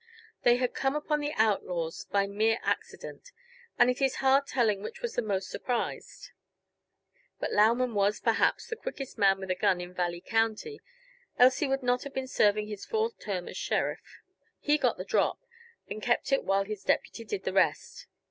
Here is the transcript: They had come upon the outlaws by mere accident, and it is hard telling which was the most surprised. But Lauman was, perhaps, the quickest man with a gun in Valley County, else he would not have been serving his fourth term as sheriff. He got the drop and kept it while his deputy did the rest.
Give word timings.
They 0.41 0.55
had 0.57 0.73
come 0.73 0.95
upon 0.95 1.19
the 1.19 1.31
outlaws 1.33 2.05
by 2.09 2.25
mere 2.25 2.57
accident, 2.63 3.31
and 3.77 3.87
it 3.87 4.01
is 4.01 4.15
hard 4.15 4.47
telling 4.47 4.81
which 4.81 5.03
was 5.03 5.13
the 5.13 5.21
most 5.21 5.51
surprised. 5.51 6.31
But 7.39 7.51
Lauman 7.51 7.93
was, 7.93 8.19
perhaps, 8.19 8.65
the 8.67 8.75
quickest 8.75 9.19
man 9.19 9.39
with 9.39 9.51
a 9.51 9.55
gun 9.55 9.79
in 9.79 9.93
Valley 9.93 10.19
County, 10.21 10.79
else 11.37 11.59
he 11.59 11.67
would 11.67 11.83
not 11.83 12.01
have 12.03 12.15
been 12.15 12.25
serving 12.27 12.65
his 12.67 12.83
fourth 12.83 13.19
term 13.19 13.47
as 13.47 13.57
sheriff. 13.57 14.17
He 14.59 14.79
got 14.79 14.97
the 14.97 15.05
drop 15.05 15.39
and 15.87 16.01
kept 16.01 16.31
it 16.31 16.43
while 16.45 16.63
his 16.63 16.83
deputy 16.83 17.23
did 17.23 17.43
the 17.43 17.53
rest. 17.53 18.07